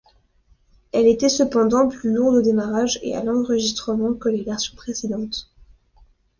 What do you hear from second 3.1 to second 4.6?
à l'enregistrement que les